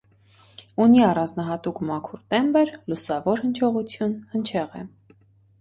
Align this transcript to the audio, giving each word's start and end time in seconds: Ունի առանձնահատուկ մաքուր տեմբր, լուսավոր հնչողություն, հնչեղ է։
Ունի 0.85 1.03
առանձնահատուկ 1.07 1.81
մաքուր 1.89 2.23
տեմբր, 2.35 2.71
լուսավոր 2.93 3.45
հնչողություն, 3.45 4.17
հնչեղ 4.33 4.83
է։ 4.83 4.87